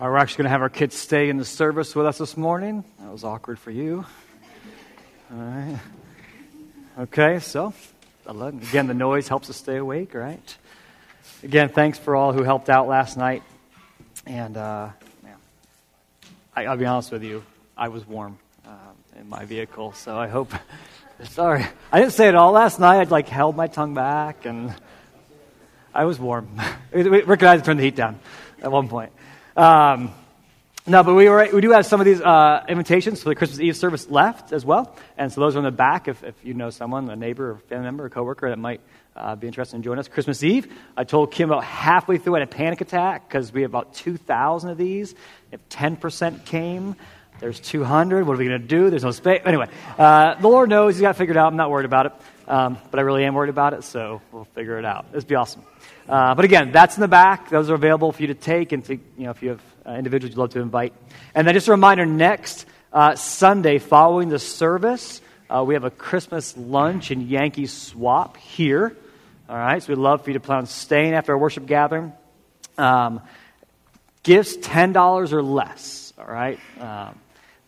[0.00, 2.82] We're actually going to have our kids stay in the service with us this morning.
[2.98, 4.04] That was awkward for you.
[5.30, 5.78] All right.
[6.98, 7.74] Okay, so
[8.26, 10.56] again, the noise helps us stay awake, right?
[11.42, 13.42] Again, thanks for all who helped out last night.
[14.26, 14.88] And uh,
[15.22, 15.36] man,
[16.56, 17.44] I, will be honest with you,
[17.76, 18.74] I was warm um,
[19.20, 20.52] in my vehicle, so I hope.
[21.24, 22.98] Sorry, I didn't say it all last night.
[23.00, 24.74] I'd like held my tongue back, and
[25.94, 26.48] I was warm.
[26.92, 28.18] Rick and I had to turn the heat down
[28.60, 29.12] at one point.
[29.56, 30.12] Um,
[30.84, 33.60] no, but we, were, we do have some of these uh, invitations for the Christmas
[33.60, 34.96] Eve service left as well.
[35.16, 37.58] And so those are in the back if, if you know someone, a neighbor, or
[37.68, 38.80] family member, or coworker that might
[39.14, 40.08] uh, be interested in joining us.
[40.08, 43.62] Christmas Eve, I told Kim about halfway through I had a panic attack because we
[43.62, 45.14] have about 2,000 of these.
[45.52, 46.96] If 10% came,
[47.38, 48.26] there's 200.
[48.26, 48.90] What are we going to do?
[48.90, 49.42] There's no space.
[49.44, 50.96] Anyway, uh, the Lord knows.
[50.96, 51.46] He's got it figured out.
[51.46, 52.12] I'm not worried about it.
[52.48, 55.06] Um, but I really am worried about it, so we'll figure it out.
[55.12, 55.62] It'd be awesome.
[56.08, 57.48] Uh, but again, that's in the back.
[57.50, 59.92] Those are available for you to take and to, you know, if you have uh,
[59.92, 60.92] individuals you'd love to invite.
[61.34, 65.90] And then just a reminder next uh, Sunday, following the service, uh, we have a
[65.90, 68.96] Christmas lunch and Yankee swap here.
[69.48, 72.12] All right, so we'd love for you to plan on staying after our worship gathering.
[72.78, 73.20] Um,
[74.22, 76.12] gifts $10 or less.
[76.18, 76.58] All right.
[76.80, 77.18] Um,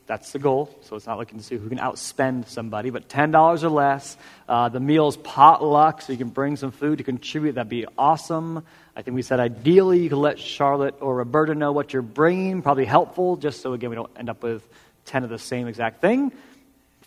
[0.06, 0.68] that's the goal.
[0.82, 4.16] So it's not looking to see who can outspend somebody, but $10 or less.
[4.48, 7.54] Uh, the meal's potluck, so you can bring some food to contribute.
[7.54, 8.64] That'd be awesome.
[8.94, 12.62] I think we said ideally you could let Charlotte or Roberta know what you're bringing.
[12.62, 14.62] Probably helpful, just so again we don't end up with
[15.06, 16.32] 10 of the same exact thing.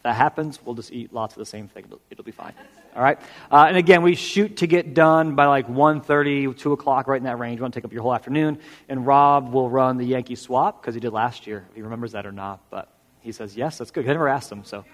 [0.07, 1.83] That happens, we'll just eat lots of the same thing.
[1.83, 2.53] It'll, it'll be fine.
[2.95, 3.19] All right?
[3.51, 7.25] Uh, and again, we shoot to get done by like 1.30, 2 o'clock, right in
[7.25, 7.59] that range.
[7.59, 8.59] We want to take up your whole afternoon.
[8.87, 12.13] And Rob will run the Yankee swap, because he did last year, if he remembers
[12.13, 12.61] that or not.
[12.69, 14.05] But he says, yes, that's good.
[14.05, 14.85] I never asked him, so.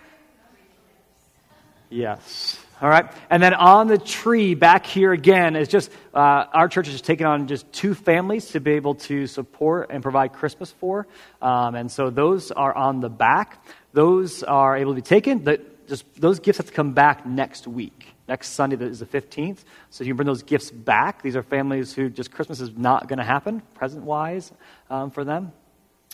[1.91, 2.57] Yes.
[2.81, 3.05] All right.
[3.29, 7.27] And then on the tree back here again is just uh, our church has taking
[7.27, 11.07] on just two families to be able to support and provide Christmas for.
[11.39, 13.63] Um, and so those are on the back.
[13.93, 15.43] Those are able to be taken.
[15.43, 18.07] The, just those gifts have to come back next week.
[18.27, 19.59] Next Sunday is the 15th.
[19.89, 21.21] So you can bring those gifts back.
[21.21, 24.51] These are families who just Christmas is not going to happen present wise
[24.89, 25.51] um, for them.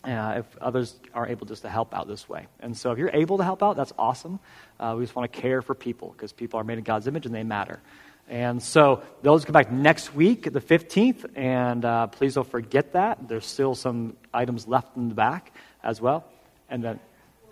[0.03, 2.47] Uh, if others are able just to help out this way.
[2.61, 4.39] And so if you're able to help out, that's awesome.
[4.79, 7.25] Uh, we just want to care for people because people are made in God's image
[7.25, 7.81] and they matter.
[8.29, 13.27] And so those come back next week, the 15th, and uh, please don't forget that.
[13.27, 15.51] There's still some items left in the back
[15.83, 16.23] as well.
[16.69, 16.99] And then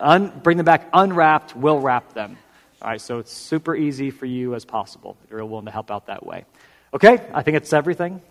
[0.00, 2.38] Un- bring them back unwrapped, we'll wrap them.
[2.80, 5.90] All right, so it's super easy for you as possible if you're willing to help
[5.90, 6.44] out that way.
[6.94, 8.22] Okay, I think it's everything.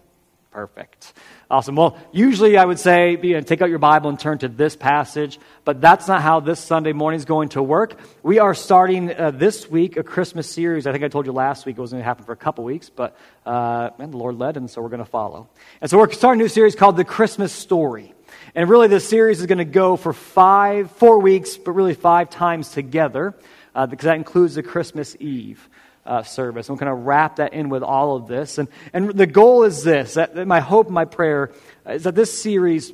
[0.52, 1.14] Perfect.
[1.52, 1.76] Awesome.
[1.76, 4.76] Well, usually I would say you know, take out your Bible and turn to this
[4.76, 8.00] passage, but that's not how this Sunday morning is going to work.
[8.24, 10.88] We are starting uh, this week a Christmas series.
[10.88, 12.64] I think I told you last week it was going to happen for a couple
[12.64, 15.48] weeks, but uh, man, the Lord led, and so we're going to follow.
[15.80, 18.16] And so we're starting a new series called The Christmas Story.
[18.56, 22.30] And really, this series is going to go for five, four weeks, but really five
[22.30, 23.36] times together,
[23.76, 25.70] uh, because that includes the Christmas Eve.
[26.06, 26.70] Uh, service.
[26.70, 28.60] I'm going to wrap that in with all of this.
[28.60, 31.52] And, and the goal is this that, my hope, my prayer
[31.86, 32.94] is that this series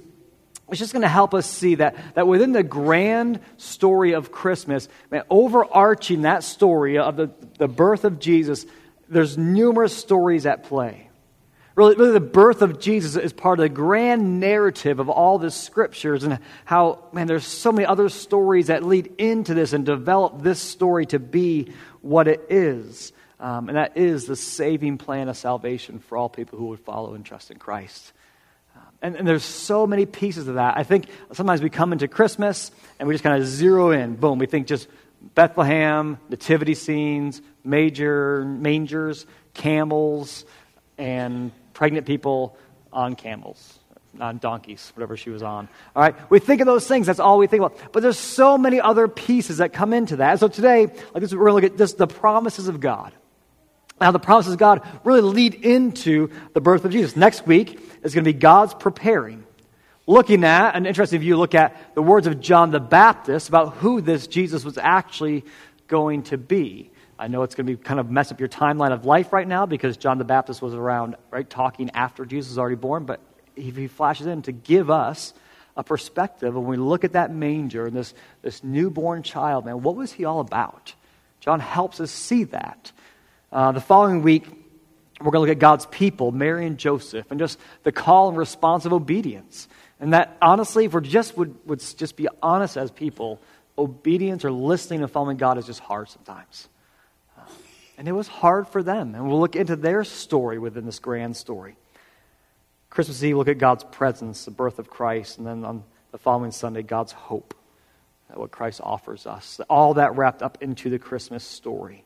[0.71, 4.89] is just going to help us see that, that within the grand story of Christmas,
[5.11, 8.65] man, overarching that story of the, the birth of Jesus,
[9.09, 11.09] there's numerous stories at play.
[11.75, 15.49] Really, really, the birth of Jesus is part of the grand narrative of all the
[15.49, 20.43] scriptures and how, man, there's so many other stories that lead into this and develop
[20.43, 23.11] this story to be what it is.
[23.39, 27.15] Um, and that is the saving plan of salvation for all people who would follow
[27.15, 28.13] and trust in Christ.
[28.75, 30.77] Um, and, and, there's so many pieces of that.
[30.77, 34.15] I think sometimes we come into Christmas and we just kind of zero in.
[34.15, 34.87] Boom, we think just
[35.35, 40.45] Bethlehem, nativity scenes, major mangers, camels,
[40.97, 42.57] and pregnant people
[42.91, 43.79] on camels,
[44.19, 45.67] on donkeys, whatever she was on.
[45.95, 46.15] All right?
[46.29, 47.77] We think of those things, that's all we think about.
[47.91, 50.39] But there's so many other pieces that come into that.
[50.39, 53.11] so today, like this, we're going to look at just the promises of God.
[53.99, 57.15] Now, the promises of God really lead into the birth of Jesus.
[57.15, 59.45] Next week is going to be God's preparing.
[60.05, 63.75] Looking at, and interesting if you look at the words of John the Baptist about
[63.75, 65.45] who this Jesus was actually
[65.87, 66.91] going to be.
[67.23, 69.47] I know it's going to be kind of mess up your timeline of life right
[69.47, 73.21] now because John the Baptist was around, right, talking after Jesus was already born, but
[73.55, 75.33] he, he flashes in to give us
[75.77, 76.53] a perspective.
[76.53, 80.25] When we look at that manger and this, this newborn child, man, what was he
[80.25, 80.95] all about?
[81.39, 82.91] John helps us see that.
[83.53, 84.45] Uh, the following week,
[85.21, 88.37] we're going to look at God's people, Mary and Joseph, and just the call and
[88.37, 89.69] response of obedience.
[90.01, 93.39] And that, honestly, if we just would, would just be honest as people,
[93.77, 96.67] obedience or listening and following God is just hard sometimes.
[97.97, 99.15] And it was hard for them.
[99.15, 101.75] And we'll look into their story within this grand story.
[102.89, 106.51] Christmas Eve, look at God's presence, the birth of Christ, and then on the following
[106.51, 107.55] Sunday, God's hope,
[108.33, 109.59] what Christ offers us.
[109.69, 112.03] All that wrapped up into the Christmas story.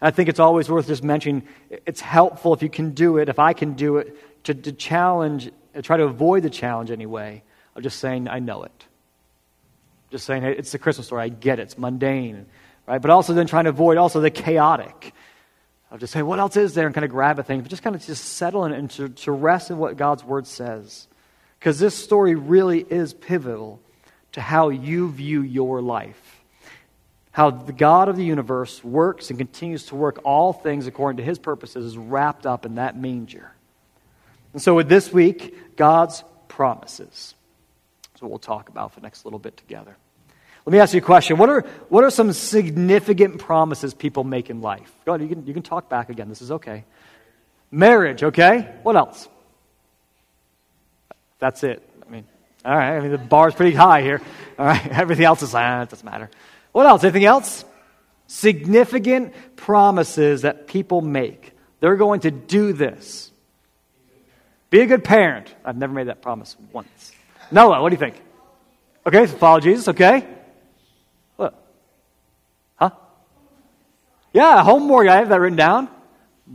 [0.00, 3.28] And I think it's always worth just mentioning it's helpful if you can do it,
[3.28, 5.50] if I can do it, to, to challenge,
[5.82, 7.42] try to avoid the challenge anyway,
[7.74, 8.84] of just saying, I know it.
[10.10, 12.46] Just saying, it's the Christmas story, I get it, it's mundane.
[12.90, 13.00] Right?
[13.00, 15.14] But also then trying to avoid also the chaotic
[15.92, 16.86] of just saying, what else is there?
[16.86, 19.10] And kind of grab a thing, but just kind of just settle in and to,
[19.10, 21.06] to rest in what God's word says.
[21.60, 23.80] Because this story really is pivotal
[24.32, 26.42] to how you view your life.
[27.30, 31.22] How the God of the universe works and continues to work all things according to
[31.22, 33.52] his purposes is wrapped up in that manger.
[34.52, 37.36] And so, with this week, God's promises.
[38.18, 39.96] What we'll talk about for the next little bit together.
[40.66, 41.38] Let me ask you a question.
[41.38, 44.92] What are, what are some significant promises people make in life?
[45.04, 46.28] Go ahead, you can, you can talk back again.
[46.28, 46.84] This is okay.
[47.70, 48.68] Marriage, okay?
[48.82, 49.28] What else?
[51.38, 51.82] That's it.
[52.06, 52.24] I mean,
[52.64, 52.96] all right.
[52.96, 54.20] I mean, the bar's pretty high here.
[54.58, 54.86] All right.
[54.90, 56.30] Everything else is, ah, it doesn't matter.
[56.72, 57.02] What else?
[57.02, 57.64] Anything else?
[58.26, 61.52] Significant promises that people make.
[61.80, 63.30] They're going to do this.
[64.68, 65.52] Be a good parent.
[65.64, 67.12] I've never made that promise once.
[67.50, 68.20] Noah, what do you think?
[69.06, 70.26] Okay, so follow Jesus, okay?
[74.32, 75.10] Yeah, home mortgage.
[75.10, 75.88] I have that written down.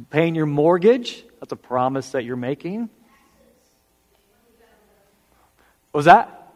[0.10, 1.24] Paying your mortgage.
[1.40, 2.90] That's a promise that you're making.
[5.92, 6.54] What was that?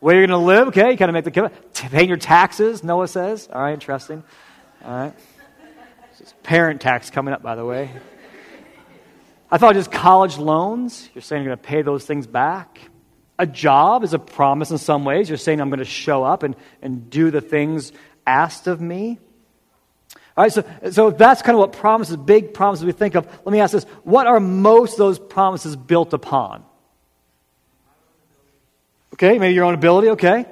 [0.00, 0.68] Where you're going to live?
[0.68, 1.74] Okay, you kind of make the commitment.
[1.74, 3.48] Paying your taxes, Noah says.
[3.52, 4.22] All right, interesting.
[4.84, 5.14] All right.
[6.42, 7.90] parent tax coming up, by the way.
[9.50, 11.08] I thought just college loans.
[11.14, 12.80] You're saying you're going to pay those things back.
[13.38, 15.28] A job is a promise in some ways.
[15.28, 17.92] You're saying I'm going to show up and, and do the things
[18.26, 19.18] asked of me.
[20.38, 23.26] All right, so, so that's kind of what promises, big promises we think of.
[23.44, 26.64] Let me ask this what are most of those promises built upon?
[29.14, 30.46] Okay, maybe your own ability, okay.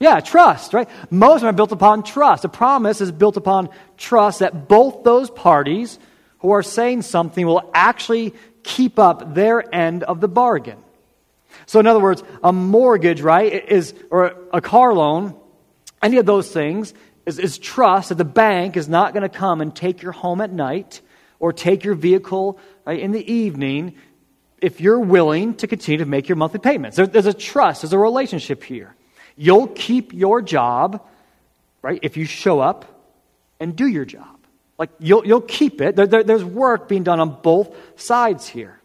[0.00, 0.88] Yeah, trust, right?
[1.08, 2.44] Most of them are built upon trust.
[2.44, 6.00] A promise is built upon trust that both those parties
[6.40, 8.34] who are saying something will actually
[8.64, 10.78] keep up their end of the bargain.
[11.66, 15.36] So, in other words, a mortgage, right, is, or a car loan,
[16.02, 16.92] any of those things
[17.26, 20.40] is, is trust that the bank is not going to come and take your home
[20.40, 21.00] at night
[21.38, 23.94] or take your vehicle right, in the evening
[24.60, 26.96] if you're willing to continue to make your monthly payments.
[26.96, 28.94] There, there's a trust, there's a relationship here.
[29.36, 31.06] You'll keep your job,
[31.82, 32.84] right, if you show up
[33.58, 34.36] and do your job.
[34.78, 35.96] Like, you'll, you'll keep it.
[35.96, 38.80] There, there, there's work being done on both sides here.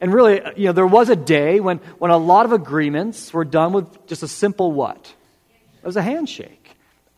[0.00, 3.32] And really, uh, you know, there was a day when, when a lot of agreements
[3.32, 5.14] were done with just a simple what?
[5.82, 6.61] It was a handshake.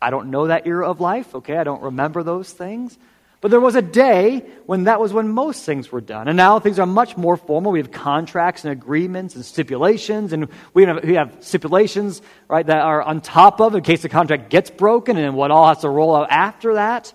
[0.00, 1.56] I don't know that era of life, okay?
[1.56, 2.98] I don't remember those things.
[3.44, 6.28] But there was a day when that was when most things were done.
[6.28, 7.72] And now things are much more formal.
[7.72, 12.78] We have contracts and agreements and stipulations, and we have, we have stipulations, right, that
[12.78, 15.90] are on top of in case the contract gets broken and what all has to
[15.90, 17.12] roll out after that.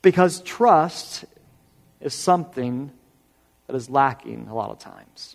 [0.00, 1.24] Because trust
[2.00, 2.92] is something
[3.66, 5.34] that is lacking a lot of times.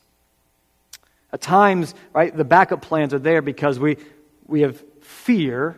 [1.34, 3.98] At times, right, the backup plans are there because we,
[4.48, 5.78] we have fear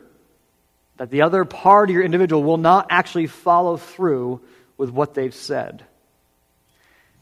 [1.04, 4.40] that the other party or individual will not actually follow through
[4.78, 5.84] with what they've said.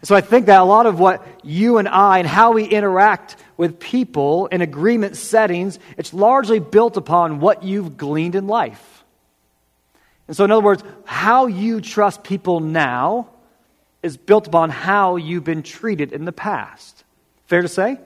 [0.03, 3.38] So I think that a lot of what you and I and how we interact
[3.57, 9.03] with people in agreement settings, it's largely built upon what you've gleaned in life.
[10.27, 13.29] And so, in other words, how you trust people now
[14.03, 17.03] is built upon how you've been treated in the past.
[17.47, 17.97] Fair to say?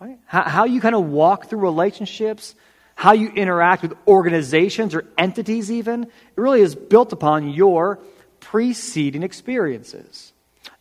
[0.00, 0.18] Right?
[0.24, 2.54] How you kind of walk through relationships,
[3.00, 7.98] how you interact with organizations or entities, even, it really is built upon your
[8.40, 10.34] preceding experiences.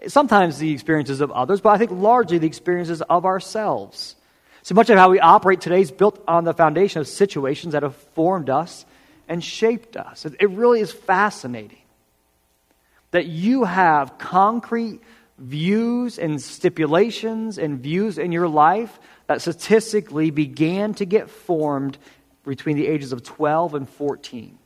[0.05, 4.17] Sometimes the experiences of others, but I think largely the experiences of ourselves.
[4.63, 7.83] So much of how we operate today is built on the foundation of situations that
[7.83, 8.85] have formed us
[9.29, 10.25] and shaped us.
[10.25, 11.83] It really is fascinating
[13.11, 14.99] that you have concrete
[15.37, 18.99] views and stipulations and views in your life
[19.29, 21.99] that statistically began to get formed
[22.43, 24.57] between the ages of 12 and 14.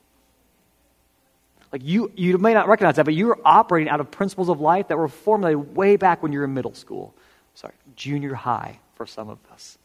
[1.74, 4.62] Like you, you may not recognize that, but you were operating out of principles of
[4.62, 7.14] life that were formulated way back when you were in middle school.
[7.56, 9.78] Sorry, junior high for some of us.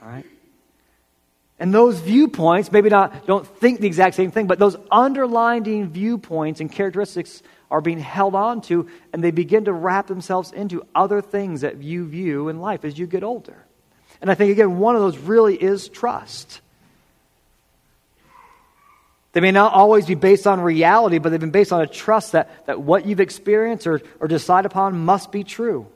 [0.00, 0.24] All right?
[1.58, 6.62] And those viewpoints, maybe not, don't think the exact same thing, but those underlying viewpoints
[6.62, 11.20] and characteristics are being held on to, and they begin to wrap themselves into other
[11.20, 13.66] things that you view in life as you get older.
[14.20, 16.60] And I think, again, one of those really is trust.
[19.32, 22.32] They may not always be based on reality, but they've been based on a trust
[22.32, 25.86] that, that what you've experienced or, or decide upon must be true.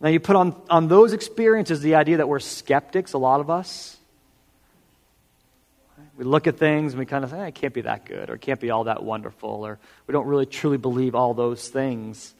[0.00, 3.50] Now, you put on, on those experiences the idea that we're skeptics, a lot of
[3.50, 3.96] us.
[6.16, 8.28] We look at things and we kind of say, eh, it can't be that good,
[8.28, 11.68] or it can't be all that wonderful, or we don't really truly believe all those
[11.68, 12.34] things.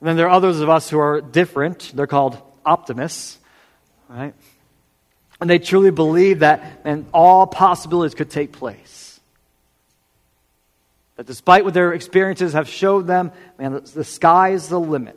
[0.00, 1.92] And then there are others of us who are different.
[1.94, 3.38] They're called optimists,
[4.08, 4.34] right?
[5.40, 9.20] And they truly believe that and all possibilities could take place.
[11.16, 15.16] That despite what their experiences have showed them, man, the, sky is the limit.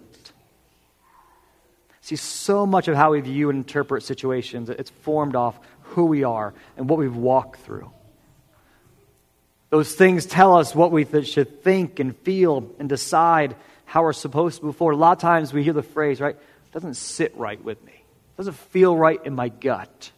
[2.01, 6.23] See, so much of how we view and interpret situations, it's formed off who we
[6.23, 7.91] are and what we've walked through.
[9.69, 13.55] Those things tell us what we should think and feel and decide
[13.85, 14.93] how we're supposed to move forward.
[14.93, 16.35] A lot of times we hear the phrase, right?
[16.71, 18.03] Doesn't sit right with me.
[18.37, 20.11] Doesn't feel right in my gut.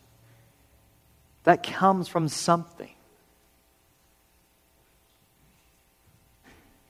[1.44, 2.90] That comes from something.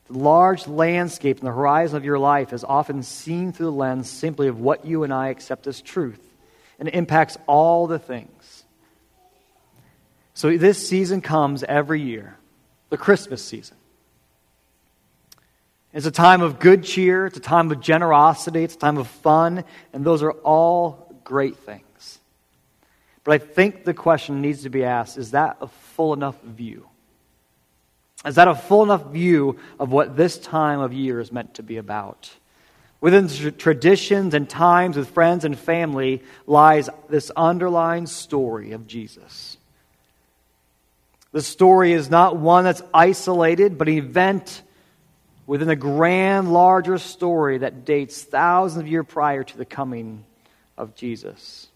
[0.07, 4.09] The large landscape and the horizon of your life is often seen through the lens
[4.09, 6.21] simply of what you and I accept as truth,
[6.77, 8.63] and it impacts all the things.
[10.33, 12.37] So this season comes every year,
[12.89, 13.77] the Christmas season.
[15.93, 19.07] It's a time of good cheer, it's a time of generosity, it's a time of
[19.07, 22.19] fun, and those are all great things.
[23.23, 26.87] But I think the question needs to be asked is that a full enough view?
[28.25, 31.63] Is that a full enough view of what this time of year is meant to
[31.63, 32.31] be about?
[33.01, 39.57] Within traditions and times with friends and family lies this underlying story of Jesus.
[41.33, 44.61] The story is not one that's isolated, but an event
[45.45, 50.25] within a grand, larger story that dates thousands of years prior to the coming
[50.77, 51.67] of Jesus.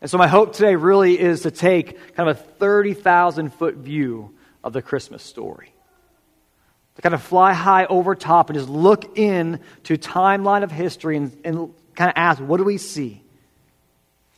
[0.00, 4.34] And so, my hope today really is to take kind of a 30,000 foot view
[4.64, 5.72] of the Christmas story.
[6.96, 11.16] To kind of fly high over top and just look in to timeline of history
[11.16, 13.22] and, and kind of ask, what do we see?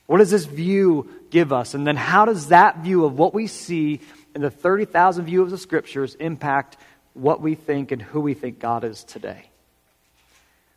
[0.05, 1.73] What does this view give us?
[1.73, 4.01] And then how does that view of what we see
[4.35, 6.77] in the 30,000 view of the scriptures impact
[7.13, 9.49] what we think and who we think God is today?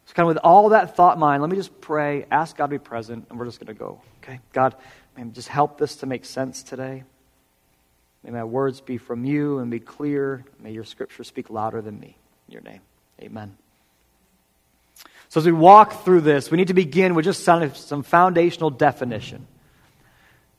[0.06, 2.66] So, kind of with all that thought in mind, let me just pray, ask God
[2.66, 4.00] to be present, and we're just going to go.
[4.22, 4.40] Okay?
[4.52, 4.76] God,
[5.16, 7.02] man, just help this to make sense today.
[8.22, 10.44] May my words be from you and be clear.
[10.60, 12.16] May your scripture speak louder than me.
[12.48, 12.80] In your name.
[13.20, 13.56] Amen.
[15.28, 19.46] So, as we walk through this, we need to begin with just some, foundational definition.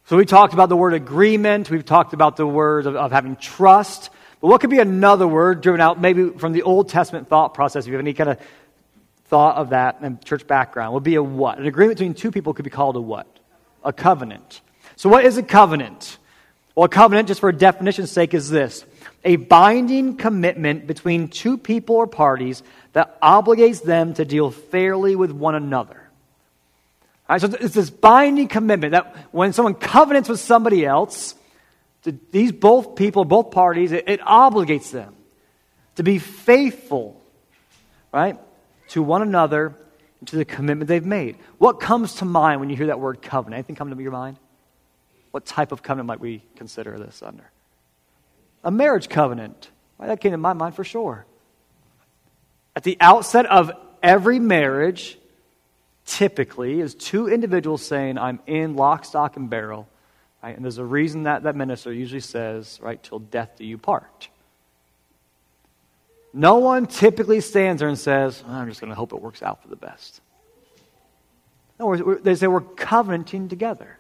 [0.05, 3.37] So, we talked about the word agreement, we've talked about the word of, of having
[3.37, 4.09] trust.
[4.41, 7.85] But what could be another word driven out maybe from the Old Testament thought process?
[7.85, 8.39] If you have any kind of
[9.25, 11.57] thought of that and church background, would be a what?
[11.57, 13.27] An agreement between two people could be called a what?
[13.83, 14.61] A covenant.
[14.95, 16.17] So, what is a covenant?
[16.75, 18.85] Well, a covenant, just for definition's sake, is this
[19.23, 22.61] a binding commitment between two people or parties
[22.93, 26.07] that obligates them to deal fairly with one another.
[27.27, 31.35] All right, so it's this binding commitment that when someone covenants with somebody else,
[32.03, 35.15] these both people, both parties, it, it obligates them
[35.95, 37.21] to be faithful,
[38.11, 38.39] right,
[38.89, 39.75] to one another
[40.19, 41.37] and to the commitment they've made.
[41.57, 43.55] What comes to mind when you hear that word covenant?
[43.55, 44.37] Anything come to your mind?
[45.31, 47.49] What type of covenant might we consider this under?
[48.63, 49.69] A marriage covenant.
[49.97, 51.25] Well, that came to my mind for sure.
[52.75, 55.17] At the outset of every marriage,
[56.05, 59.87] typically, is two individuals saying, I'm in lock, stock, and barrel.
[60.47, 60.55] Right?
[60.55, 64.29] And there's a reason that that minister usually says, right, till death do you part.
[66.31, 69.61] No one typically stands there and says, I'm just going to hope it works out
[69.61, 70.21] for the best.
[71.77, 73.97] No, they say we're covenanting together.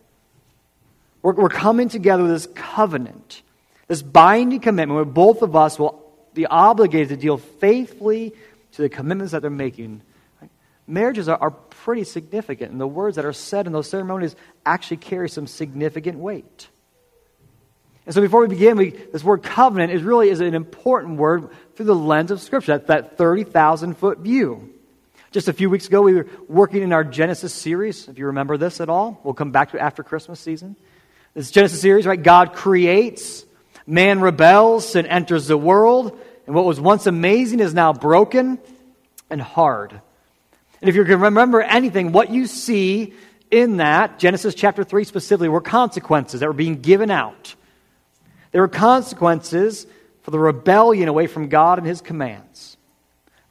[1.21, 3.41] We're, we're coming together with this covenant,
[3.89, 6.01] this binding commitment where both of us will
[6.33, 8.31] be obligated to deal faithfully
[8.71, 10.01] to the commitments that they're making.
[10.87, 14.97] Marriages are, are pretty significant, and the words that are said in those ceremonies actually
[14.97, 16.69] carry some significant weight.
[18.05, 21.49] And so before we begin, we, this word covenant is really is an important word
[21.75, 22.77] through the lens of Scripture.
[22.77, 24.73] That's that 30,000 foot view.
[25.31, 28.07] Just a few weeks ago, we were working in our Genesis series.
[28.07, 30.77] If you remember this at all, we'll come back to it after Christmas season.
[31.33, 32.21] This Genesis series, right?
[32.21, 33.45] God creates,
[33.85, 38.57] man rebels and enters the world, and what was once amazing is now broken
[39.29, 39.99] and hard.
[40.81, 43.13] And if you can remember anything, what you see
[43.49, 47.55] in that, Genesis chapter 3 specifically, were consequences that were being given out.
[48.51, 49.87] There were consequences
[50.21, 52.77] for the rebellion away from God and his commands.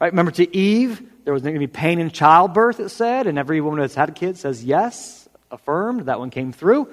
[0.01, 0.13] Right?
[0.13, 3.61] Remember to Eve, there was going to be pain in childbirth, it said, and every
[3.61, 6.03] woman that's had a kid says yes, affirmed.
[6.03, 6.87] That one came through.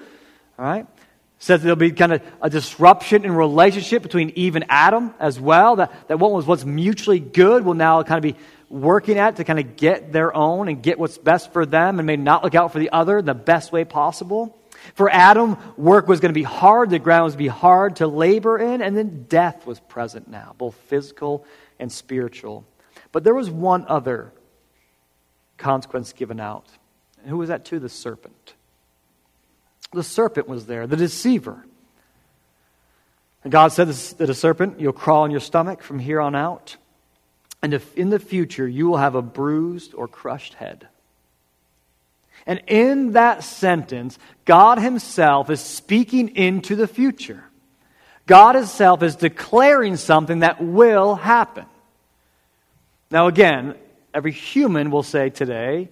[0.58, 0.88] All right?
[1.38, 5.76] Says there'll be kind of a disruption in relationship between Eve and Adam as well.
[5.76, 8.40] That, that what was what's mutually good will now kind of be
[8.70, 12.06] working at to kind of get their own and get what's best for them and
[12.06, 14.58] may not look out for the other in the best way possible.
[14.96, 17.96] For Adam, work was going to be hard, the ground was going to be hard
[17.98, 21.46] to labor in, and then death was present now, both physical
[21.80, 22.66] and spiritual.
[23.12, 24.34] But there was one other
[25.58, 26.66] consequence given out.
[27.22, 27.80] And who was that to?
[27.80, 28.54] The serpent.
[29.94, 31.66] The serpent was there, the deceiver.
[33.44, 36.78] And God said to the serpent, You'll crawl on your stomach from here on out.
[37.64, 40.88] And if in the future you will have a bruised or crushed head.
[42.46, 47.44] And in that sentence, God Himself is speaking into the future.
[48.26, 51.66] God Himself is declaring something that will happen.
[53.10, 53.76] Now, again,
[54.14, 55.88] every human will say today,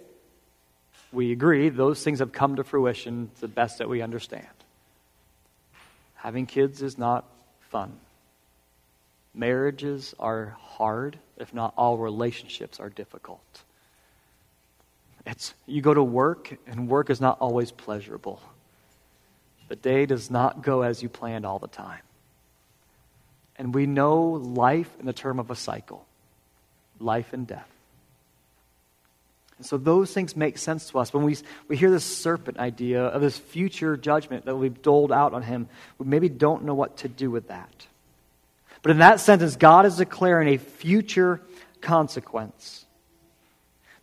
[1.14, 4.48] we agree, those things have come to fruition to the best that we understand.
[6.16, 7.26] Having kids is not
[7.70, 7.98] fun.
[9.34, 13.64] Marriages are hard, if not all relationships are difficult.
[15.26, 18.42] It's, you go to work, and work is not always pleasurable.
[19.68, 22.02] The day does not go as you planned all the time.
[23.58, 26.06] And we know life in the term of a cycle
[27.00, 27.68] life and death.
[29.58, 31.14] And so those things make sense to us.
[31.14, 35.12] When we, we hear this serpent idea of this future judgment that will be doled
[35.12, 35.68] out on him,
[35.98, 37.88] we maybe don't know what to do with that.
[38.82, 41.42] But in that sentence, God is declaring a future
[41.82, 42.86] consequence.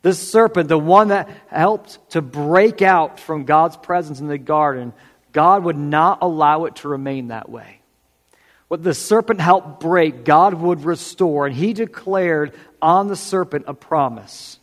[0.01, 4.93] This serpent, the one that helped to break out from God's presence in the garden,
[5.33, 7.81] God would not allow it to remain that way.
[8.69, 13.73] What the serpent helped break, God would restore, and he declared on the serpent a
[13.73, 14.59] promise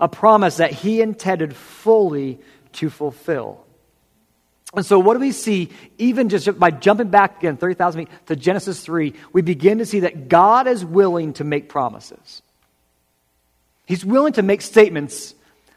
[0.00, 2.38] a promise that he intended fully
[2.72, 3.64] to fulfill.
[4.74, 8.36] And so, what do we see, even just by jumping back again 30,000 feet to
[8.36, 12.42] Genesis 3, we begin to see that God is willing to make promises.
[13.86, 15.34] He's willing to make statements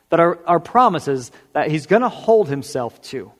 [0.10, 3.32] that are, are promises that he's going to hold himself to.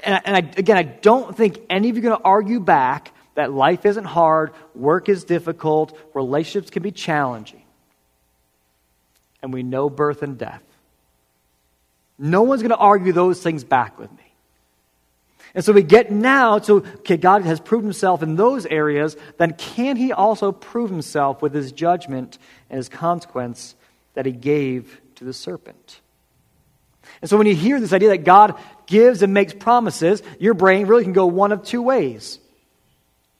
[0.00, 3.12] And, and I, again, I don't think any of you are going to argue back
[3.34, 7.64] that life isn't hard, work is difficult, relationships can be challenging
[9.44, 10.62] and we know birth and death.
[12.18, 14.18] No one's going to argue those things back with me.
[15.54, 19.52] And so we get now to, okay, God has proved himself in those areas, then
[19.52, 22.38] can he also prove himself with his judgment
[22.70, 23.76] and his consequence
[24.14, 26.00] that he gave to the serpent?
[27.20, 30.86] And so when you hear this idea that God gives and makes promises, your brain
[30.86, 32.40] really can go one of two ways.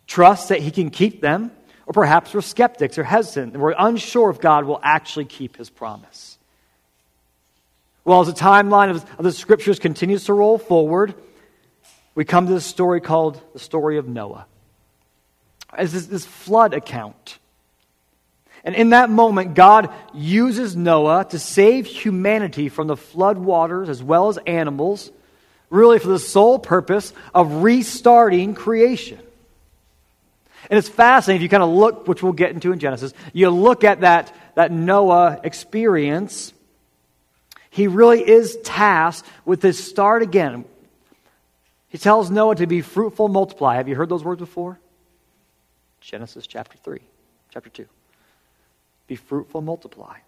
[0.06, 1.50] Trust that he can keep them,
[1.87, 5.68] or perhaps we're skeptics or hesitant and we're unsure if God will actually keep his
[5.68, 6.38] promise.
[8.04, 11.14] Well, as the timeline of, of the scriptures continues to roll forward,
[12.14, 14.46] we come to this story called the story of Noah.
[15.72, 17.38] As this, this flood account.
[18.62, 24.02] And in that moment, God uses Noah to save humanity from the flood waters as
[24.02, 25.10] well as animals,
[25.68, 29.18] really for the sole purpose of restarting creation.
[30.70, 33.50] And it's fascinating if you kind of look, which we'll get into in Genesis, you
[33.50, 36.54] look at that, that Noah experience.
[37.74, 40.64] He really is tasked with this start again.
[41.88, 43.74] He tells Noah to be fruitful, multiply.
[43.74, 44.78] Have you heard those words before?
[46.00, 47.00] Genesis chapter 3,
[47.50, 47.84] chapter 2.
[49.08, 50.18] Be fruitful, multiply.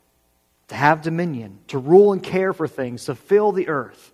[0.70, 4.10] To have dominion, to rule and care for things, to fill the earth.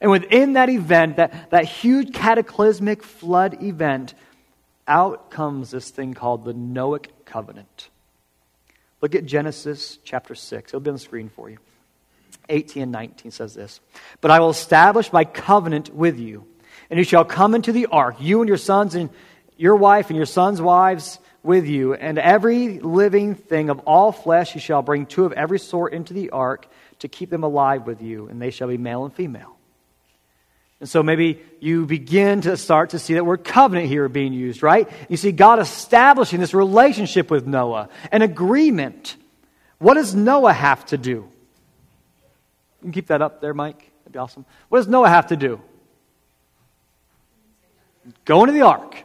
[0.00, 4.14] And within that event, that, that huge cataclysmic flood event,
[4.88, 7.90] out comes this thing called the Noahic covenant.
[9.02, 10.70] Look at Genesis chapter 6.
[10.70, 11.58] It'll be on the screen for you.
[12.50, 13.80] 18 and 19 says this
[14.20, 16.46] But I will establish my covenant with you,
[16.90, 19.10] and you shall come into the ark, you and your sons and
[19.56, 24.54] your wife and your sons' wives with you, and every living thing of all flesh
[24.54, 26.66] you shall bring two of every sort into the ark
[26.98, 29.56] to keep them alive with you, and they shall be male and female.
[30.80, 34.62] And so maybe you begin to start to see that word covenant here being used,
[34.62, 34.88] right?
[35.10, 39.16] You see God establishing this relationship with Noah, an agreement.
[39.78, 41.28] What does Noah have to do?
[42.80, 43.78] You can keep that up there, Mike.
[43.78, 44.44] That'd be awesome.
[44.68, 45.60] What does Noah have to do?
[48.24, 49.04] Go into the ark.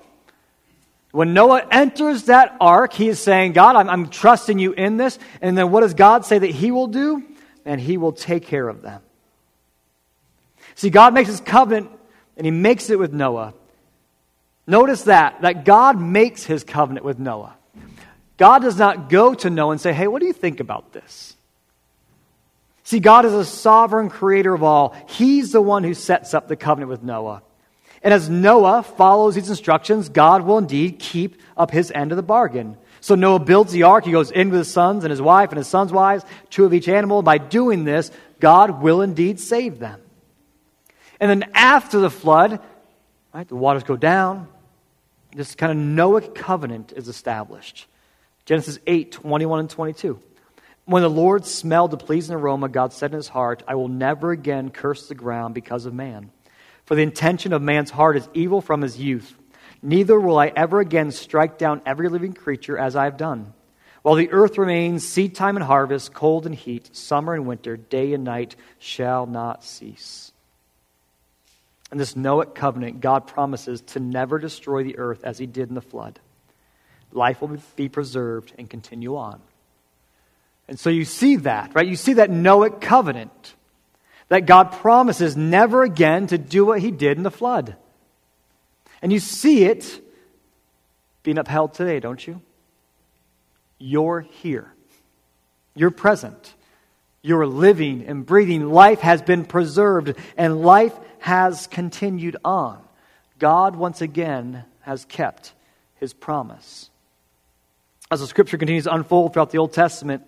[1.11, 5.17] When Noah enters that ark, he is saying, God, I'm, I'm trusting you in this.
[5.41, 7.23] And then what does God say that he will do?
[7.65, 9.01] And he will take care of them.
[10.75, 11.89] See, God makes his covenant
[12.35, 13.53] and he makes it with Noah.
[14.67, 17.55] Notice that, that God makes his covenant with Noah.
[18.37, 21.34] God does not go to Noah and say, hey, what do you think about this?
[22.85, 24.95] See, God is a sovereign creator of all.
[25.07, 27.41] He's the one who sets up the covenant with Noah.
[28.03, 32.21] And as Noah follows these instructions, God will indeed keep up his end of the
[32.21, 32.77] bargain.
[33.01, 34.05] So Noah builds the ark.
[34.05, 36.75] He goes in with his sons and his wife and his sons' wives, two of
[36.75, 37.23] each animal.
[37.23, 39.99] By doing this, God will indeed save them.
[41.19, 42.59] And then after the flood,
[43.33, 44.47] right, the waters go down.
[45.35, 47.87] This kind of Noahic covenant is established.
[48.45, 50.19] Genesis 8, 21 and 22.
[50.85, 54.31] When the Lord smelled the pleasing aroma, God said in his heart, I will never
[54.31, 56.29] again curse the ground because of man.
[56.85, 59.35] For the intention of man's heart is evil from his youth.
[59.81, 63.53] Neither will I ever again strike down every living creature as I have done.
[64.03, 68.13] While the earth remains, seed time and harvest, cold and heat, summer and winter, day
[68.13, 70.31] and night shall not cease.
[71.91, 75.75] In this Noahic covenant, God promises to never destroy the earth as he did in
[75.75, 76.19] the flood.
[77.11, 79.41] Life will be preserved and continue on.
[80.67, 81.87] And so you see that, right?
[81.87, 83.55] You see that Noahic covenant
[84.29, 87.75] that God promises never again to do what he did in the flood.
[89.01, 90.01] And you see it
[91.21, 92.41] being upheld today, don't you?
[93.77, 94.73] You're here.
[95.75, 96.55] You're present.
[97.21, 98.69] You're living and breathing.
[98.69, 102.81] Life has been preserved and life has continued on.
[103.37, 105.53] God, once again, has kept
[105.95, 106.89] his promise.
[108.11, 110.23] As the scripture continues to unfold throughout the Old Testament,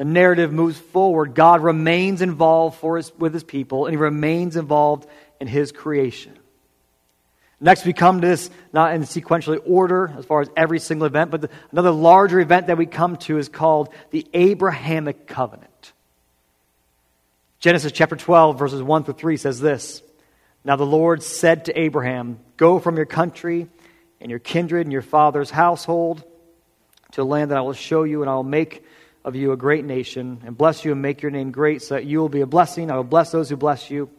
[0.00, 1.34] the narrative moves forward.
[1.34, 5.06] God remains involved for his, with his people, and he remains involved
[5.38, 6.38] in his creation.
[7.60, 11.30] Next, we come to this, not in sequentially order as far as every single event,
[11.30, 15.92] but the, another larger event that we come to is called the Abrahamic covenant.
[17.58, 20.02] Genesis chapter 12, verses 1 through 3 says this
[20.64, 23.68] Now the Lord said to Abraham, Go from your country
[24.18, 26.24] and your kindred and your father's household
[27.12, 28.82] to a land that I will show you, and I will make
[29.24, 32.04] of you a great nation, and bless you and make your name great, so that
[32.04, 32.90] you will be a blessing.
[32.90, 34.10] I will bless those who bless you,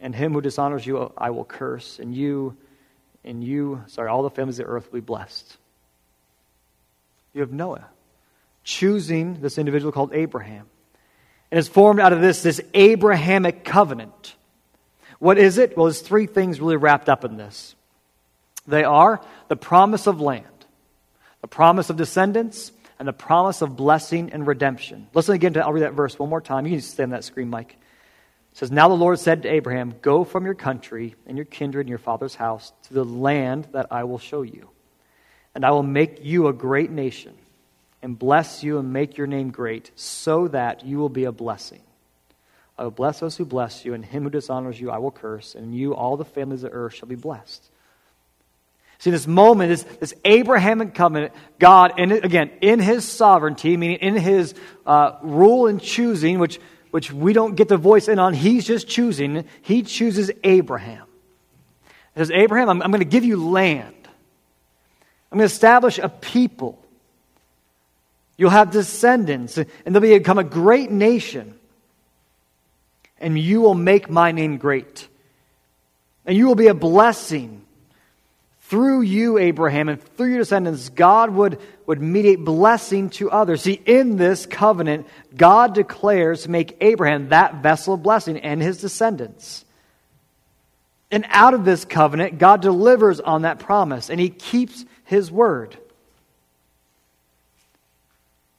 [0.00, 2.56] and him who dishonors you I will curse, and you
[3.24, 5.56] and you, sorry, all the families of the earth will be blessed.
[7.34, 7.86] You have Noah
[8.62, 10.66] choosing this individual called Abraham.
[11.50, 14.34] And it's formed out of this, this Abrahamic covenant.
[15.18, 15.76] What is it?
[15.76, 17.74] Well, there's three things really wrapped up in this.
[18.66, 20.46] They are the promise of land,
[21.40, 25.06] the promise of descendants, and the promise of blessing and redemption.
[25.14, 26.66] Listen again to, I'll read that verse one more time.
[26.66, 27.72] You can stay on that screen, Mike.
[28.52, 31.86] It says, Now the Lord said to Abraham, Go from your country and your kindred
[31.86, 34.70] and your father's house to the land that I will show you.
[35.54, 37.34] And I will make you a great nation,
[38.02, 41.80] and bless you and make your name great, so that you will be a blessing.
[42.78, 45.54] I will bless those who bless you, and him who dishonors you I will curse,
[45.54, 47.70] and you, all the families of earth, shall be blessed.
[48.98, 54.16] See, this moment, this, this Abrahamic covenant, God, in, again, in his sovereignty, meaning in
[54.16, 54.54] his
[54.86, 56.58] uh, rule and choosing, which,
[56.90, 59.44] which we don't get the voice in on, he's just choosing.
[59.60, 61.06] He chooses Abraham.
[62.14, 63.94] He says, Abraham, I'm, I'm going to give you land.
[65.30, 66.82] I'm going to establish a people.
[68.38, 71.58] You'll have descendants, and they'll become a great nation.
[73.18, 75.06] And you will make my name great.
[76.24, 77.65] And you will be a blessing
[78.68, 83.62] through you, Abraham, and through your descendants, God would, would mediate blessing to others.
[83.62, 88.80] See, in this covenant, God declares to make Abraham that vessel of blessing and his
[88.80, 89.64] descendants.
[91.12, 95.76] And out of this covenant, God delivers on that promise, and he keeps his word.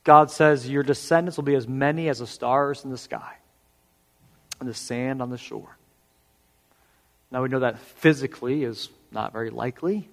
[0.04, 3.34] God says, Your descendants will be as many as the stars in the sky
[4.58, 5.76] and the sand on the shore.
[7.30, 10.08] Now we know that physically is not very likely.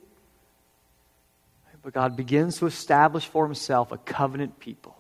[1.86, 4.98] But God begins to establish for himself a covenant people.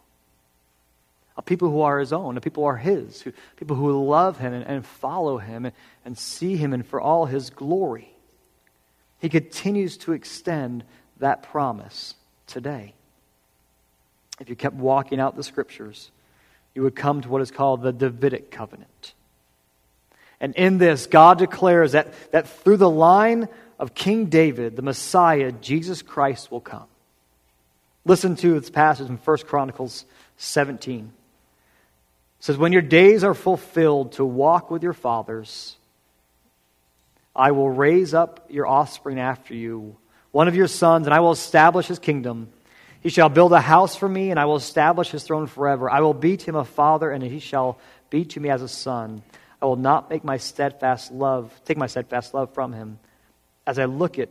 [1.35, 4.37] A people who are his own, a people who are his, who, people who love
[4.37, 8.13] him and, and follow him and, and see him and for all his glory.
[9.19, 10.83] He continues to extend
[11.17, 12.13] that promise
[12.45, 12.93] today.
[14.39, 16.11] If you kept walking out the scriptures,
[16.75, 19.15] you would come to what is called the Davidic covenant.
[20.39, 23.47] And in this, God declares that, that through the line
[23.79, 26.87] of King David, the Messiah, Jesus Christ, will come.
[28.05, 30.05] Listen to this passage in 1 Chronicles
[30.37, 31.11] 17.
[32.39, 35.75] It says, When your days are fulfilled to walk with your fathers,
[37.35, 39.97] I will raise up your offspring after you,
[40.31, 42.49] one of your sons, and I will establish his kingdom.
[43.01, 45.89] He shall build a house for me, and I will establish his throne forever.
[45.89, 48.67] I will be to him a father, and he shall be to me as a
[48.67, 49.23] son.
[49.61, 52.99] I will not make my steadfast love, take my steadfast love from him
[53.67, 54.29] as I look at,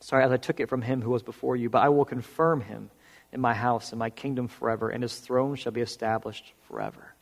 [0.00, 2.60] sorry, as I took it from him who was before you, but I will confirm
[2.60, 2.90] him
[3.32, 7.14] in my house and my kingdom forever, and his throne shall be established forever.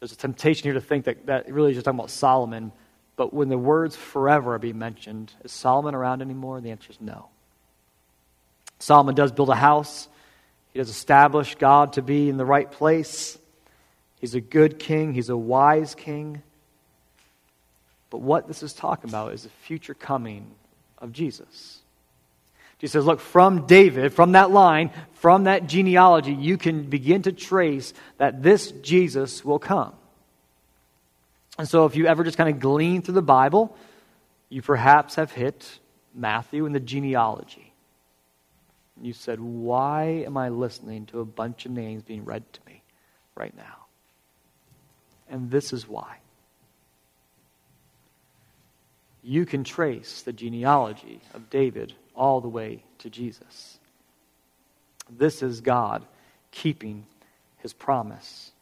[0.00, 2.72] There's a temptation here to think that that really is just talking about Solomon,
[3.16, 6.60] but when the words forever are being mentioned, is Solomon around anymore?
[6.60, 7.28] The answer is no.
[8.78, 10.08] Solomon does build a house,
[10.72, 13.36] he does establish God to be in the right place.
[14.20, 16.42] He's a good king, he's a wise king.
[18.10, 20.46] But what this is talking about is the future coming
[20.98, 21.80] of Jesus.
[22.78, 27.32] Jesus says, Look, from David, from that line, from that genealogy, you can begin to
[27.32, 29.92] trace that this Jesus will come.
[31.58, 33.76] And so, if you ever just kind of glean through the Bible,
[34.48, 35.80] you perhaps have hit
[36.14, 37.72] Matthew and the genealogy.
[39.02, 42.82] You said, Why am I listening to a bunch of names being read to me
[43.34, 43.86] right now?
[45.28, 46.18] And this is why.
[49.22, 53.78] You can trace the genealogy of David all the way to Jesus.
[55.10, 56.04] This is God
[56.50, 57.06] keeping
[57.58, 58.52] his promise.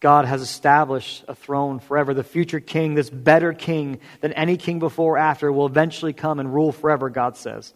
[0.00, 2.14] God has established a throne forever.
[2.14, 6.40] The future king, this better king than any king before or after, will eventually come
[6.40, 7.74] and rule forever, God says.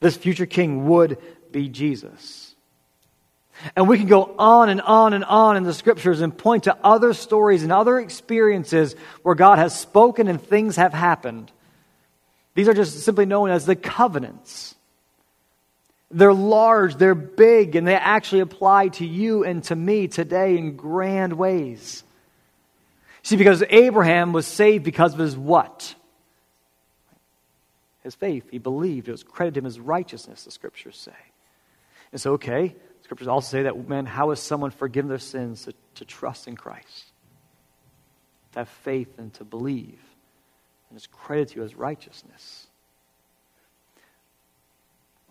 [0.00, 1.18] This future king would
[1.52, 2.49] be Jesus.
[3.76, 6.76] And we can go on and on and on in the scriptures and point to
[6.82, 11.50] other stories and other experiences where God has spoken and things have happened.
[12.54, 14.74] These are just simply known as the covenants.
[16.10, 20.76] They're large, they're big, and they actually apply to you and to me today in
[20.76, 22.02] grand ways.
[23.22, 25.94] See, because Abraham was saved because of his what?
[28.02, 28.48] His faith.
[28.50, 29.08] He believed.
[29.08, 31.12] It was credited him as righteousness, the scriptures say.
[32.12, 32.74] And so, okay,
[33.10, 36.54] scriptures also say that, man, how is someone forgiven their sins to, to trust in
[36.54, 37.06] Christ?
[38.52, 39.98] To have faith and to believe.
[40.88, 42.68] And it's credited to you as righteousness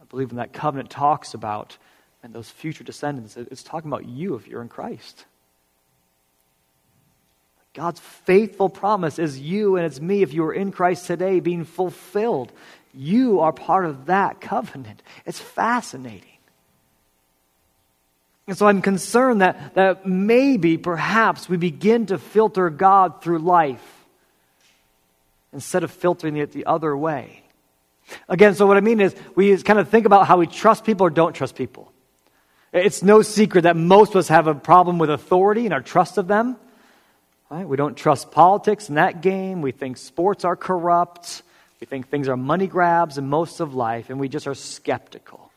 [0.02, 1.78] I believe when that covenant talks about
[2.24, 5.26] and those future descendants, it's talking about you if you're in Christ.
[7.74, 11.63] God's faithful promise is you and it's me if you are in Christ today being
[11.63, 12.52] fulfilled.
[12.94, 15.04] You are part of that covenant.
[15.26, 16.38] It's fascinating.
[18.50, 24.08] And so I'm concerned that, that maybe, perhaps, we begin to filter God through life
[25.54, 27.44] instead of filtering it the other way.
[28.28, 31.06] Again, so what I mean is we kind of think about how we trust people
[31.06, 31.92] or don't trust people.
[32.74, 36.18] It's no secret that most of us have a problem with authority and our trust
[36.18, 36.58] of them.
[37.52, 37.68] Right?
[37.68, 39.62] We don't trust politics in that game.
[39.62, 41.44] We think sports are corrupt.
[41.80, 45.49] We think things are money grabs in most of life, and we just are skeptical.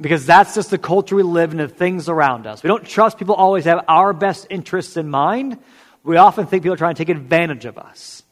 [0.00, 2.62] Because that's just the culture we live in, the things around us.
[2.62, 5.58] We don't trust people always have our best interests in mind.
[6.04, 8.22] We often think people are trying to take advantage of us.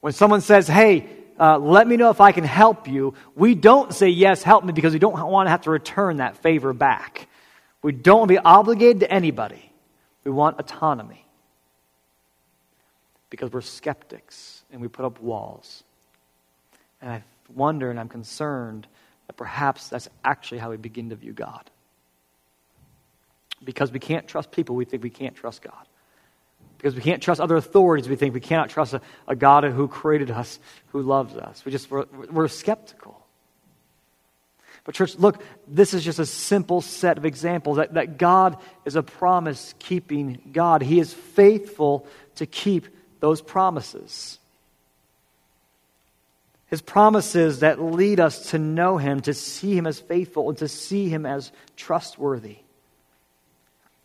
[0.00, 1.08] When someone says, hey,
[1.38, 4.72] uh, let me know if I can help you, we don't say, yes, help me,
[4.72, 7.28] because we don't want to have to return that favor back.
[7.82, 9.72] We don't want to be obligated to anybody.
[10.24, 11.24] We want autonomy.
[13.30, 15.82] Because we're skeptics and we put up walls.
[17.00, 18.86] And I wonder and I'm concerned
[19.26, 21.70] that perhaps that's actually how we begin to view God.
[23.64, 25.86] Because we can't trust people, we think we can't trust God.
[26.78, 29.86] Because we can't trust other authorities, we think we cannot trust a, a God who
[29.86, 31.64] created us, who loves us.
[31.64, 33.24] We just, we're, we're skeptical.
[34.84, 38.96] But, church, look, this is just a simple set of examples that, that God is
[38.96, 40.82] a promise keeping God.
[40.82, 42.88] He is faithful to keep
[43.20, 44.40] those promises.
[46.72, 50.68] His promises that lead us to know Him, to see Him as faithful, and to
[50.68, 52.56] see Him as trustworthy.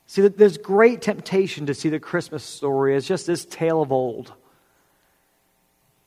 [0.08, 4.34] See, there's great temptation to see the Christmas story as just this tale of old.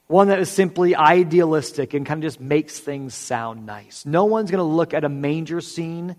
[0.06, 4.04] One that is simply idealistic and kind of just makes things sound nice.
[4.04, 6.14] No one's going to look at a manger scene,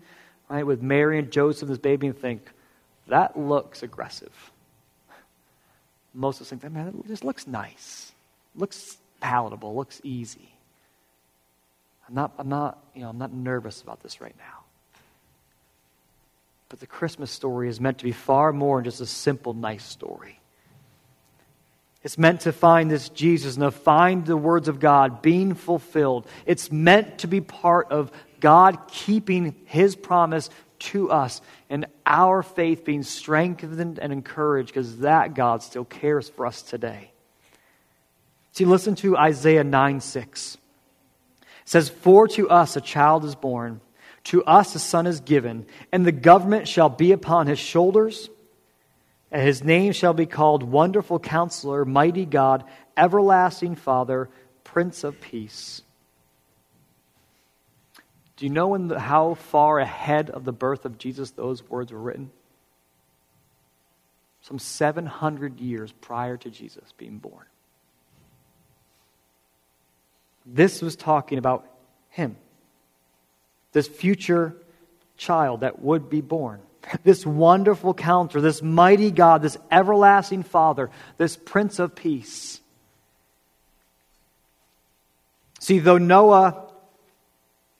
[0.48, 2.50] right, with Mary and Joseph and this baby and think,
[3.06, 4.32] that looks aggressive.
[6.12, 8.10] Most of us think, man, it just looks nice.
[8.56, 10.52] Looks palatable, looks easy.
[12.08, 14.64] I'm not, I'm not, you know, I'm not nervous about this right now.
[16.68, 19.84] But the Christmas story is meant to be far more than just a simple, nice
[19.84, 20.40] story.
[22.02, 26.26] It's meant to find this Jesus and to find the words of God being fulfilled.
[26.46, 32.84] It's meant to be part of God keeping his promise to us and our faith
[32.84, 37.11] being strengthened and encouraged because that God still cares for us today.
[38.52, 40.54] See, listen to Isaiah 9 6.
[40.54, 43.80] It says, For to us a child is born
[44.24, 48.30] to us a son is given, and the government shall be upon his shoulders,
[49.30, 52.64] and his name shall be called Wonderful Counselor, Mighty God,
[52.96, 54.28] Everlasting Father,
[54.62, 55.82] Prince of Peace.
[58.36, 62.00] Do you know the, how far ahead of the birth of Jesus those words were
[62.00, 62.30] written?
[64.42, 67.46] Some 700 years prior to Jesus being born.
[70.44, 71.66] This was talking about
[72.10, 72.36] him,
[73.72, 74.56] this future
[75.16, 76.60] child that would be born.
[77.04, 82.60] This wonderful counselor, this mighty God, this everlasting Father, this Prince of Peace.
[85.60, 86.72] See, though Noah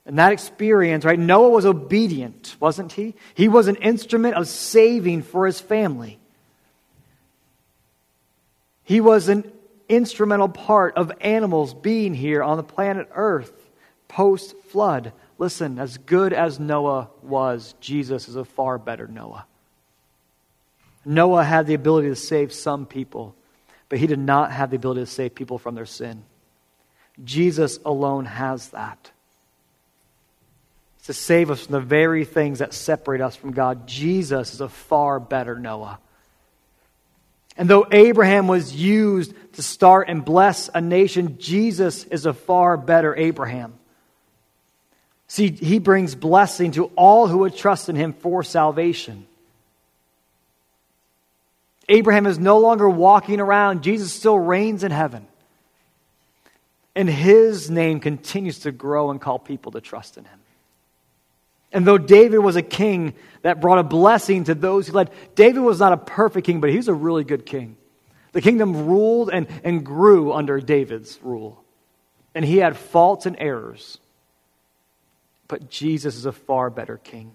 [0.07, 3.14] and that experience, right, Noah was obedient, wasn't he?
[3.35, 6.18] He was an instrument of saving for his family.
[8.85, 9.51] He was an
[9.88, 13.53] instrumental part of animals being here on the planet Earth
[14.09, 15.12] post flood.
[15.38, 19.47] Listen, as good as Noah was, Jesus is a far better Noah.
[21.05, 23.35] Noah had the ability to save some people,
[23.88, 26.23] but he did not have the ability to save people from their sin.
[27.25, 29.11] Jesus alone has that.
[31.05, 33.87] to save us from the very things that separate us from God.
[33.87, 35.99] Jesus is a far better Noah.
[37.57, 42.77] And though Abraham was used to start and bless a nation, Jesus is a far
[42.77, 43.75] better Abraham.
[45.29, 49.27] See, he brings blessing to all who would trust in him for salvation.
[51.88, 55.27] Abraham is no longer walking around, Jesus still reigns in heaven.
[56.95, 60.38] And his name continues to grow and call people to trust in him.
[61.73, 65.61] And though David was a king that brought a blessing to those who led, David
[65.61, 67.77] was not a perfect king, but he was a really good king.
[68.33, 71.62] The kingdom ruled and, and grew under David's rule.
[72.35, 73.99] And he had faults and errors.
[75.49, 77.35] But Jesus is a far better king.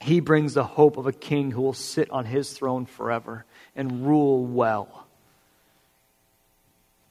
[0.00, 3.44] He brings the hope of a king who will sit on his throne forever
[3.76, 5.06] and rule well.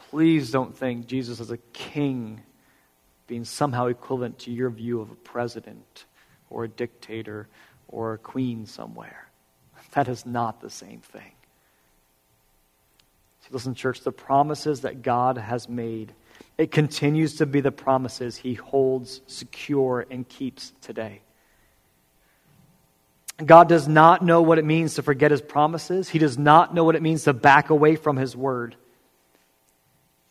[0.10, 2.42] Please don't think Jesus is a king
[3.28, 6.06] being somehow equivalent to your view of a president
[6.50, 7.48] or a dictator
[7.88, 9.28] or a queen somewhere.
[9.94, 11.32] That is not the same thing.
[13.52, 16.14] Listen, church, the promises that God has made,
[16.58, 21.22] it continues to be the promises he holds secure and keeps today.
[23.44, 26.10] God does not know what it means to forget his promises.
[26.10, 28.76] He does not know what it means to back away from his word.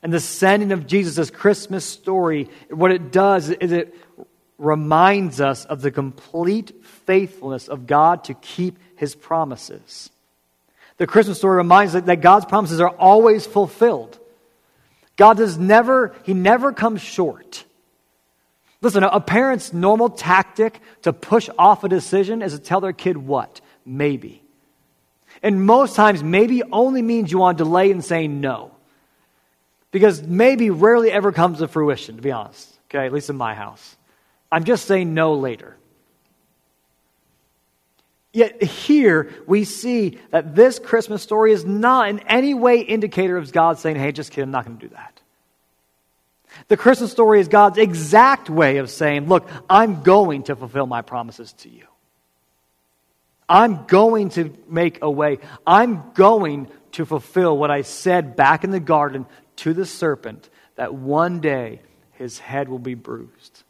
[0.03, 3.95] And the sending of Jesus' Christmas story, what it does is it
[4.59, 10.11] reminds us of the complete faithfulness of God to keep his promises.
[10.99, 14.19] The Christmas story reminds us that God's promises are always fulfilled.
[15.17, 17.65] God does never, he never comes short.
[18.81, 23.17] Listen, a parent's normal tactic to push off a decision is to tell their kid
[23.17, 23.61] what?
[23.85, 24.43] Maybe.
[25.43, 28.73] And most times, maybe only means you want to delay in saying no.
[29.91, 32.79] Because maybe rarely ever comes to fruition, to be honest.
[32.89, 33.97] Okay, at least in my house.
[34.51, 35.77] I'm just saying no later.
[38.33, 43.51] Yet here we see that this Christmas story is not in any way indicator of
[43.53, 45.21] God saying, hey, just kidding, I'm not going to do that.
[46.69, 51.03] The Christmas story is God's exact way of saying, look, I'm going to fulfill my
[51.03, 51.85] promises to you.
[53.49, 55.39] I'm going to make a way.
[55.67, 59.25] I'm going to fulfill what I said back in the garden
[59.57, 61.81] to the serpent that one day
[62.13, 63.63] his head will be bruised.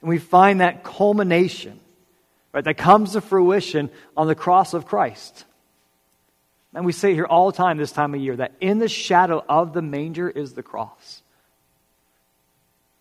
[0.00, 1.80] And we find that culmination,
[2.54, 5.44] right, that comes to fruition on the cross of Christ.
[6.72, 9.44] And we say here all the time this time of year that in the shadow
[9.48, 11.22] of the manger is the cross.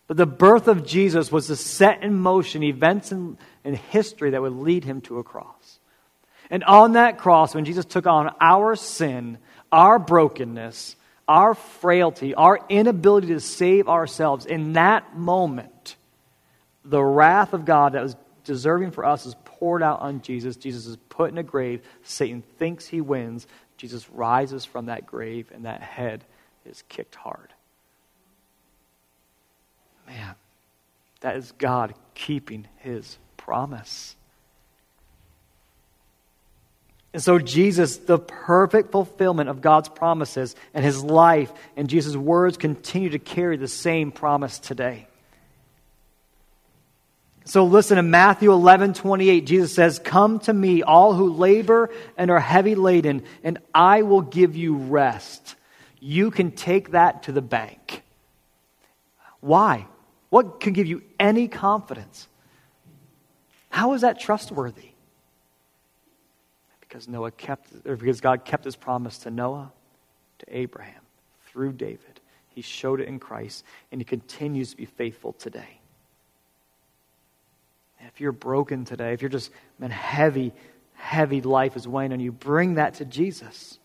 [0.08, 4.42] But the birth of Jesus was to set in motion events in, in history that
[4.42, 5.80] would lead him to a cross.
[6.50, 9.38] And on that cross, when Jesus took on our sin,
[9.72, 10.96] our brokenness,
[11.28, 15.96] our frailty, our inability to save ourselves, in that moment,
[16.84, 20.58] the wrath of God that was deserving for us is poured out on Jesus.
[20.58, 21.82] Jesus is put in a grave.
[22.04, 23.48] Satan thinks he wins.
[23.78, 26.26] Jesus rises from that grave, and that head
[26.66, 27.54] is kicked hard.
[30.06, 30.36] Man,
[31.22, 34.18] that is God keeping his promise.
[37.14, 42.58] And so, Jesus, the perfect fulfillment of God's promises and his life and Jesus' words
[42.58, 45.08] continue to carry the same promise today.
[47.46, 52.32] So, listen to Matthew 11 28, Jesus says, Come to me, all who labor and
[52.32, 55.56] are heavy laden, and I will give you rest.
[56.00, 58.04] You can take that to the bank.
[59.42, 59.88] Why?
[60.30, 62.28] What can give you any confidence?
[63.70, 64.94] How is that trustworthy?
[66.94, 69.72] because Noah kept, or because God kept his promise to Noah,
[70.38, 71.02] to Abraham,
[71.48, 72.22] through David.
[72.50, 75.80] He showed it in Christ, and he continues to be faithful today.
[78.08, 80.54] If you're broken today, if you're just, man, heavy,
[80.94, 83.80] heavy life is weighing on you, bring that to Jesus.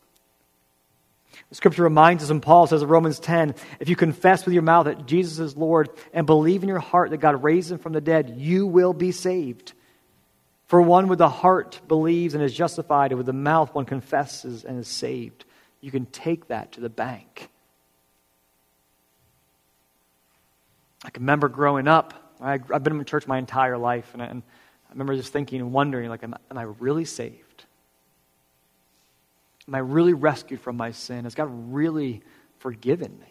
[1.50, 4.62] The scripture reminds us, and Paul says in Romans 10 if you confess with your
[4.62, 7.92] mouth that Jesus is Lord and believe in your heart that God raised him from
[7.92, 9.72] the dead, you will be saved.
[10.66, 14.64] For one with the heart believes and is justified, and with the mouth one confesses
[14.64, 15.44] and is saved.
[15.80, 17.48] You can take that to the bank.
[21.04, 24.26] I can remember growing up, I, have been in church my entire life, and I,
[24.26, 24.42] and
[24.88, 27.64] I remember just thinking and wondering, like, am, am I really saved?
[29.66, 31.24] Am I really rescued from my sin?
[31.24, 32.22] Has God really
[32.58, 33.26] forgiven me?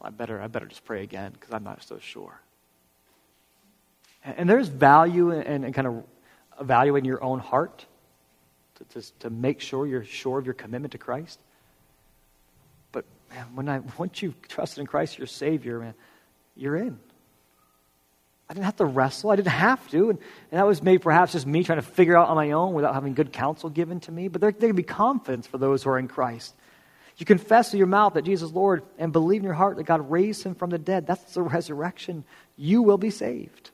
[0.00, 2.40] I better, I better just pray again because I'm not so sure.
[4.24, 6.04] And, and there's value in, in, kind of
[6.60, 7.86] evaluating your own heart
[8.76, 11.40] to, to, to make sure you're sure of your commitment to Christ.
[12.92, 15.94] But man, when I once you've trusted in Christ, your Savior, man,
[16.56, 16.98] you're in.
[18.48, 19.30] I didn't have to wrestle.
[19.30, 20.10] I didn't have to.
[20.10, 20.18] And,
[20.50, 22.94] and, that was maybe perhaps just me trying to figure out on my own without
[22.94, 24.28] having good counsel given to me.
[24.28, 26.54] But there, there can be confidence for those who are in Christ.
[27.16, 29.84] You confess with your mouth that Jesus is Lord and believe in your heart that
[29.84, 31.06] God raised him from the dead.
[31.06, 32.24] That's the resurrection.
[32.56, 33.70] You will be saved.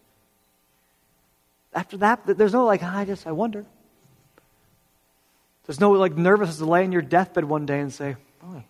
[1.73, 3.65] After that, there's no like, I just, I wonder.
[5.67, 8.63] There's no like nervousness to lay in your deathbed one day and say, oh,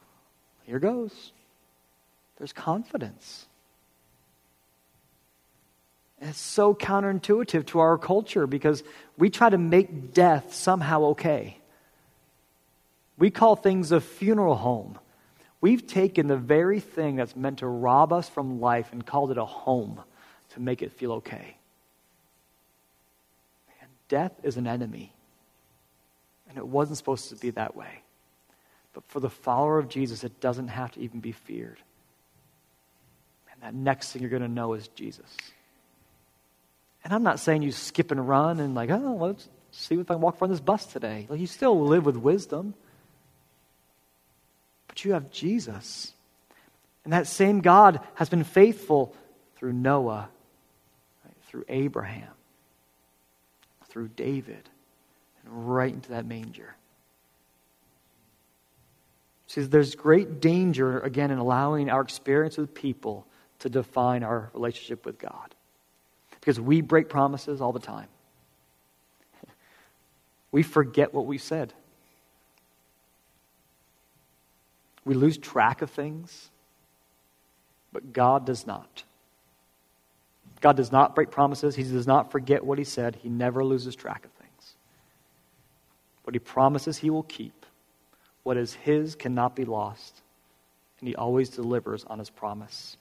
[0.64, 1.32] here goes.
[2.38, 3.46] There's confidence.
[6.20, 8.82] It's so counterintuitive to our culture because
[9.16, 11.56] we try to make death somehow okay.
[13.16, 14.98] We call things a funeral home.
[15.62, 19.38] We've taken the very thing that's meant to rob us from life and called it
[19.38, 20.00] a home
[20.50, 21.56] to make it feel okay.
[23.80, 25.12] And death is an enemy.
[26.48, 28.02] And it wasn't supposed to be that way.
[28.92, 31.78] But for the follower of Jesus, it doesn't have to even be feared.
[33.52, 35.36] And that next thing you're going to know is Jesus.
[37.04, 40.14] And I'm not saying you skip and run and like, oh, let's see if I
[40.14, 41.26] can walk on this bus today.
[41.28, 42.74] Like you still live with wisdom.
[44.88, 46.12] But you have Jesus.
[47.04, 49.14] And that same God has been faithful
[49.56, 50.28] through Noah,
[51.24, 52.28] right, through Abraham,
[53.88, 54.68] through David,
[55.44, 56.74] and right into that manger.
[59.46, 63.26] See, there's great danger, again, in allowing our experience with people
[63.60, 65.54] to define our relationship with God
[66.40, 68.08] because we break promises all the time.
[70.52, 71.72] We forget what we said.
[75.04, 76.50] We lose track of things,
[77.92, 79.04] but God does not.
[80.60, 81.74] God does not break promises.
[81.74, 83.16] He does not forget what He said.
[83.16, 84.74] He never loses track of things.
[86.24, 87.64] What He promises, He will keep.
[88.42, 90.20] What is His cannot be lost.
[90.98, 92.96] And He always delivers on His promise.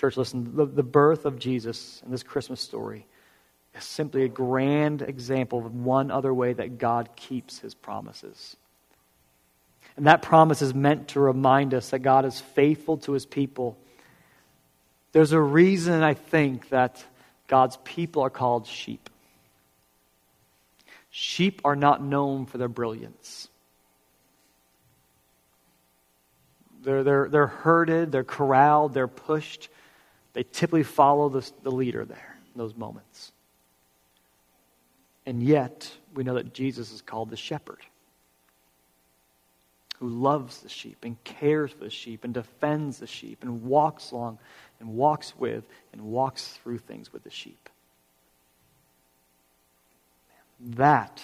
[0.00, 3.06] Church, listen, the, the birth of Jesus in this Christmas story
[3.76, 8.56] is simply a grand example of one other way that God keeps his promises.
[9.98, 13.76] And that promise is meant to remind us that God is faithful to his people.
[15.12, 17.04] There's a reason, I think, that
[17.46, 19.10] God's people are called sheep.
[21.10, 23.48] Sheep are not known for their brilliance.
[26.82, 29.68] They're, they're, they're herded, they're corralled, they're pushed
[30.32, 33.32] they typically follow the, the leader there in those moments.
[35.26, 37.84] And yet, we know that Jesus is called the shepherd
[39.98, 44.12] who loves the sheep and cares for the sheep and defends the sheep and walks
[44.12, 44.38] along
[44.80, 45.62] and walks with
[45.92, 47.68] and walks through things with the sheep.
[50.58, 51.22] That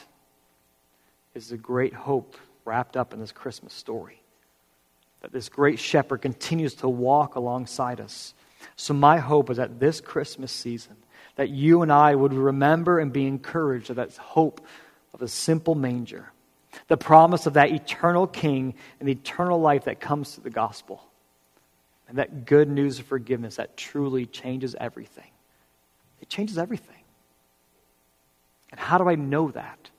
[1.35, 2.37] is the great hope
[2.67, 4.21] wrapped up in this Christmas story.
[5.23, 8.35] That this great shepherd continues to walk alongside us
[8.77, 10.97] so, my hope is that this Christmas season,
[11.37, 14.61] that you and I would remember and be encouraged of that hope
[15.15, 16.31] of a simple manger,
[16.89, 21.03] the promise of that eternal King and the eternal life that comes through the gospel,
[22.09, 25.31] and that good news of forgiveness that truly changes everything.
[26.21, 26.95] It changes everything.
[28.71, 29.91] And how do I know that?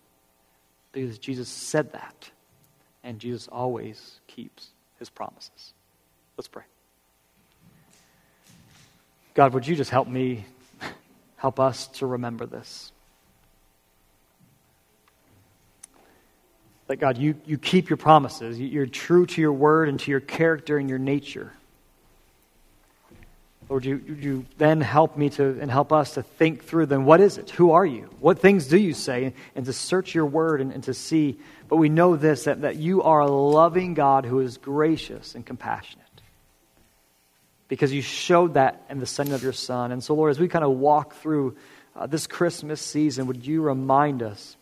[0.91, 2.29] Because Jesus said that,
[3.03, 5.73] and Jesus always keeps his promises.
[6.37, 6.63] Let's pray.
[9.37, 10.45] God, would you just help me,
[11.35, 12.91] help us to remember this?
[16.87, 18.59] That God, you, you keep your promises.
[18.59, 21.53] You're true to your word and to your character and your nature.
[23.69, 27.21] Lord, you, you then help me to and help us to think through then what
[27.21, 27.51] is it?
[27.51, 28.09] Who are you?
[28.19, 29.33] What things do you say?
[29.55, 31.37] And, to search your word and, and to see.
[31.69, 35.45] But we know this that, that you are a loving God who is gracious and
[35.45, 36.06] compassionate
[37.67, 39.91] because you showed that in the sending of your son.
[39.91, 41.55] And so, Lord, as we kind of walk through
[41.95, 44.55] uh, this Christmas season, would you remind us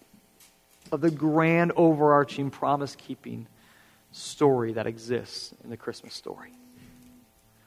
[0.92, 3.48] of the grand overarching promise keeping
[4.16, 6.52] story that exists in the Christmas story.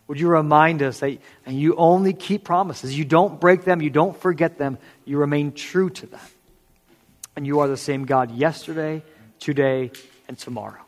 [0.07, 2.97] Would you remind us that and you only keep promises?
[2.97, 6.21] You don't break them, you don't forget them, you remain true to them.
[7.37, 9.03] And you are the same God yesterday,
[9.39, 9.93] today,
[10.27, 10.81] and tomorrow.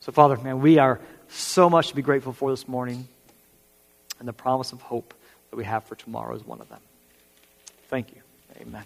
[0.00, 1.00] So, Father, man, we are
[1.30, 3.08] so much to be grateful for this morning.
[4.18, 5.14] And the promise of hope
[5.50, 6.80] that we have for tomorrow is one of them.
[7.88, 8.22] Thank you.
[8.60, 8.84] Amen.